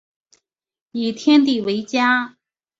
[0.93, 2.35] 以天地为家